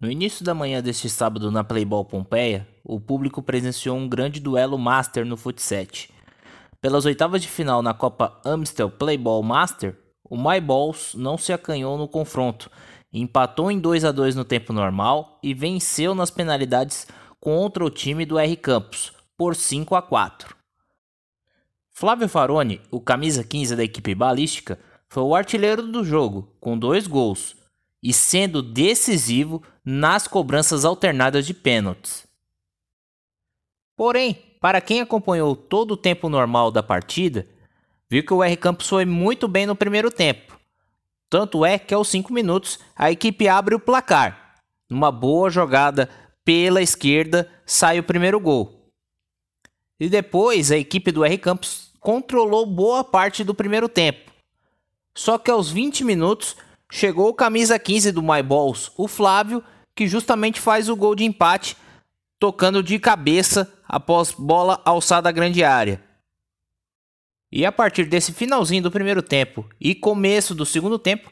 No 0.00 0.10
início 0.10 0.42
da 0.42 0.54
manhã 0.54 0.80
deste 0.82 1.10
sábado 1.10 1.50
na 1.50 1.62
Playball 1.62 2.06
Pompeia, 2.06 2.66
o 2.82 2.98
público 2.98 3.42
presenciou 3.42 3.98
um 3.98 4.08
grande 4.08 4.40
duelo 4.40 4.78
Master 4.78 5.26
no 5.26 5.36
Futset. 5.36 6.10
Pelas 6.80 7.04
oitavas 7.04 7.42
de 7.42 7.48
final 7.48 7.82
na 7.82 7.92
Copa 7.92 8.40
Amstel 8.42 8.88
Playball 8.88 9.42
Master, 9.42 9.94
o 10.24 10.38
My 10.38 10.58
Balls 10.58 11.14
não 11.14 11.36
se 11.36 11.52
acanhou 11.52 11.98
no 11.98 12.08
confronto, 12.08 12.70
empatou 13.12 13.70
em 13.70 13.78
2 13.78 14.06
a 14.06 14.10
2 14.10 14.36
no 14.36 14.44
tempo 14.44 14.72
normal 14.72 15.38
e 15.42 15.52
venceu 15.52 16.14
nas 16.14 16.30
penalidades 16.30 17.06
contra 17.38 17.84
o 17.84 17.90
time 17.90 18.24
do 18.24 18.38
R 18.38 18.56
Campos 18.56 19.12
por 19.36 19.54
5 19.54 19.94
a 19.94 20.00
4. 20.00 20.56
Flávio 21.90 22.26
Faroni, 22.26 22.80
o 22.90 23.02
camisa 23.02 23.44
15 23.44 23.76
da 23.76 23.84
equipe 23.84 24.14
balística, 24.14 24.78
foi 25.10 25.24
o 25.24 25.34
artilheiro 25.34 25.82
do 25.82 26.02
jogo, 26.02 26.56
com 26.58 26.78
dois 26.78 27.06
gols, 27.06 27.59
e 28.02 28.12
sendo 28.12 28.62
decisivo 28.62 29.62
nas 29.84 30.26
cobranças 30.26 30.84
alternadas 30.84 31.46
de 31.46 31.54
pênaltis. 31.54 32.26
Porém, 33.96 34.34
para 34.60 34.80
quem 34.80 35.00
acompanhou 35.00 35.54
todo 35.54 35.92
o 35.92 35.96
tempo 35.96 36.28
normal 36.28 36.70
da 36.70 36.82
partida, 36.82 37.46
viu 38.08 38.24
que 38.24 38.32
o 38.32 38.42
R 38.42 38.56
Campos 38.56 38.88
foi 38.88 39.04
muito 39.04 39.46
bem 39.46 39.66
no 39.66 39.76
primeiro 39.76 40.10
tempo. 40.10 40.58
Tanto 41.28 41.64
é 41.64 41.78
que 41.78 41.94
aos 41.94 42.08
5 42.08 42.32
minutos 42.32 42.78
a 42.96 43.10
equipe 43.10 43.46
abre 43.46 43.74
o 43.74 43.80
placar. 43.80 44.56
Numa 44.88 45.12
boa 45.12 45.48
jogada 45.48 46.08
pela 46.44 46.82
esquerda 46.82 47.48
sai 47.64 47.98
o 47.98 48.02
primeiro 48.02 48.40
gol. 48.40 48.90
E 49.98 50.08
depois 50.08 50.72
a 50.72 50.76
equipe 50.76 51.12
do 51.12 51.24
R 51.24 51.38
Campos 51.38 51.92
controlou 52.00 52.66
boa 52.66 53.04
parte 53.04 53.44
do 53.44 53.54
primeiro 53.54 53.88
tempo. 53.88 54.32
Só 55.14 55.38
que 55.38 55.50
aos 55.50 55.70
20 55.70 56.02
minutos 56.04 56.56
chegou 56.90 57.28
o 57.28 57.34
camisa 57.34 57.78
15 57.78 58.12
do 58.12 58.22
My 58.22 58.42
Balls, 58.42 58.90
o 58.96 59.06
Flávio, 59.06 59.62
que 59.94 60.06
justamente 60.06 60.60
faz 60.60 60.88
o 60.88 60.96
gol 60.96 61.14
de 61.14 61.24
empate, 61.24 61.76
tocando 62.38 62.82
de 62.82 62.98
cabeça 62.98 63.72
após 63.86 64.32
bola 64.32 64.80
alçada 64.84 65.28
à 65.28 65.32
grande 65.32 65.62
área. 65.62 66.02
E 67.52 67.66
a 67.66 67.72
partir 67.72 68.04
desse 68.04 68.32
finalzinho 68.32 68.82
do 68.82 68.90
primeiro 68.90 69.22
tempo 69.22 69.68
e 69.80 69.94
começo 69.94 70.54
do 70.54 70.64
segundo 70.64 70.98
tempo, 70.98 71.30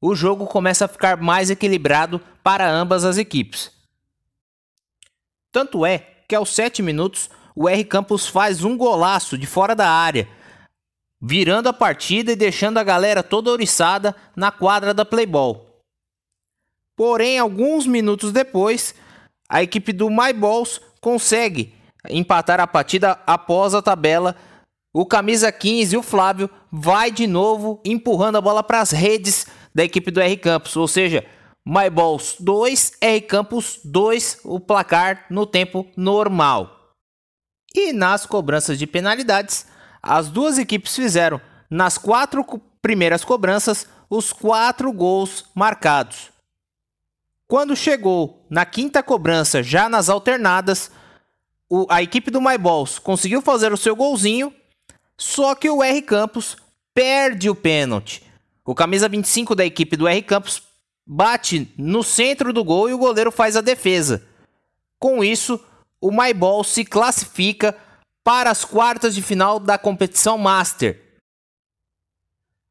o 0.00 0.14
jogo 0.14 0.46
começa 0.46 0.84
a 0.84 0.88
ficar 0.88 1.16
mais 1.16 1.50
equilibrado 1.50 2.20
para 2.42 2.70
ambas 2.70 3.04
as 3.04 3.18
equipes. 3.18 3.70
Tanto 5.52 5.84
é 5.84 5.98
que 6.28 6.34
aos 6.34 6.50
7 6.50 6.82
minutos 6.82 7.28
o 7.54 7.68
R 7.68 7.84
Campos 7.84 8.26
faz 8.26 8.62
um 8.62 8.76
golaço 8.76 9.36
de 9.36 9.46
fora 9.46 9.74
da 9.74 9.90
área, 9.90 10.28
virando 11.20 11.68
a 11.68 11.72
partida 11.72 12.32
e 12.32 12.36
deixando 12.36 12.78
a 12.78 12.84
galera 12.84 13.22
toda 13.22 13.50
oriçada 13.50 14.14
na 14.36 14.50
quadra 14.50 14.94
da 14.94 15.04
Playball. 15.04 15.82
Porém, 16.96 17.38
alguns 17.38 17.86
minutos 17.86 18.32
depois, 18.32 18.94
a 19.48 19.62
equipe 19.62 19.92
do 19.92 20.10
My 20.10 20.32
Balls 20.32 20.80
consegue 21.00 21.74
empatar 22.08 22.60
a 22.60 22.66
partida 22.66 23.20
após 23.26 23.74
a 23.74 23.82
tabela. 23.82 24.36
O 24.92 25.06
camisa 25.06 25.52
15, 25.52 25.96
o 25.96 26.02
Flávio, 26.02 26.50
vai 26.70 27.10
de 27.10 27.26
novo 27.26 27.80
empurrando 27.84 28.36
a 28.36 28.40
bola 28.40 28.62
para 28.62 28.80
as 28.80 28.90
redes 28.90 29.46
da 29.74 29.84
equipe 29.84 30.10
do 30.10 30.20
R 30.20 30.36
Campos, 30.36 30.76
ou 30.76 30.88
seja, 30.88 31.24
My 31.64 31.90
Balls 31.90 32.36
2, 32.40 32.92
R 33.00 33.20
Campos 33.22 33.78
2, 33.84 34.40
o 34.44 34.58
placar 34.58 35.26
no 35.30 35.46
tempo 35.46 35.86
normal. 35.96 36.94
E 37.74 37.92
nas 37.92 38.24
cobranças 38.24 38.78
de 38.78 38.86
penalidades, 38.86 39.66
as 40.02 40.28
duas 40.28 40.58
equipes 40.58 40.94
fizeram, 40.94 41.40
nas 41.70 41.98
quatro 41.98 42.44
primeiras 42.80 43.24
cobranças, 43.24 43.86
os 44.08 44.32
quatro 44.32 44.92
gols 44.92 45.44
marcados. 45.54 46.30
Quando 47.46 47.74
chegou 47.74 48.44
na 48.48 48.64
quinta 48.64 49.02
cobrança, 49.02 49.62
já 49.62 49.88
nas 49.88 50.08
alternadas, 50.08 50.90
o, 51.68 51.86
a 51.88 52.02
equipe 52.02 52.30
do 52.30 52.40
My 52.40 52.58
Balls 52.58 52.98
conseguiu 52.98 53.42
fazer 53.42 53.72
o 53.72 53.76
seu 53.76 53.96
golzinho, 53.96 54.52
só 55.16 55.54
que 55.54 55.68
o 55.68 55.82
R 55.82 56.02
Campos 56.02 56.56
perde 56.94 57.50
o 57.50 57.54
pênalti. 57.54 58.22
O 58.64 58.74
camisa 58.74 59.08
25 59.08 59.54
da 59.54 59.64
equipe 59.64 59.96
do 59.96 60.06
R 60.06 60.22
Campos 60.22 60.62
bate 61.06 61.72
no 61.76 62.02
centro 62.02 62.52
do 62.52 62.62
gol 62.62 62.88
e 62.88 62.92
o 62.92 62.98
goleiro 62.98 63.32
faz 63.32 63.56
a 63.56 63.62
defesa. 63.62 64.22
Com 64.98 65.24
isso, 65.24 65.58
o 66.00 66.10
My 66.10 66.34
Balls 66.34 66.68
se 66.68 66.84
classifica 66.84 67.74
para 68.28 68.50
as 68.50 68.62
quartas 68.62 69.14
de 69.14 69.22
final 69.22 69.58
da 69.58 69.78
competição 69.78 70.36
Master. 70.36 71.02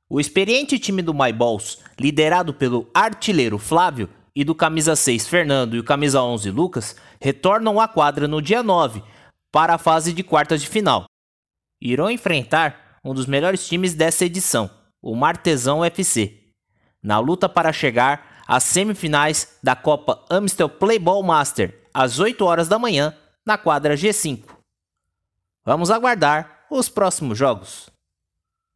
O 0.08 0.20
experiente 0.20 0.78
time 0.78 1.02
do 1.02 1.16
My 1.16 1.34
Balls, 1.34 1.80
liderado 2.00 2.54
pelo 2.54 2.88
artilheiro 2.94 3.58
Flávio 3.58 4.08
e 4.36 4.44
do 4.44 4.54
camisa 4.54 4.96
6 4.96 5.28
Fernando 5.28 5.76
e 5.76 5.80
o 5.80 5.84
camisa 5.84 6.22
11 6.22 6.52
Lucas, 6.52 6.96
retornam 7.20 7.80
à 7.80 7.88
quadra 7.88 8.28
no 8.28 8.40
dia 8.40 8.62
9 8.62 9.02
para 9.52 9.74
a 9.74 9.78
fase 9.80 10.14
de 10.14 10.22
quartas 10.22 10.62
de 10.62 10.68
final. 10.68 11.06
Irão 11.82 12.12
enfrentar 12.12 13.00
um 13.04 13.12
dos 13.12 13.26
melhores 13.26 13.68
times 13.68 13.96
dessa 13.96 14.26
edição, 14.26 14.70
o 15.02 15.16
Martesão 15.16 15.84
FC, 15.84 16.38
na 17.02 17.18
luta 17.18 17.50
para 17.50 17.74
chegar 17.74 18.44
às 18.48 18.64
semifinais 18.64 19.58
da 19.64 19.76
Copa 19.76 20.24
Amstel 20.30 20.70
Playball 20.70 21.24
Master 21.24 21.84
às 21.92 22.20
8 22.20 22.46
horas 22.46 22.68
da 22.68 22.78
manhã 22.78 23.12
na 23.44 23.58
quadra 23.58 23.96
G5. 23.96 24.57
Vamos 25.68 25.92
aguardar 25.92 26.66
os 26.70 26.88
próximos 26.88 27.38
jogos. 27.38 27.90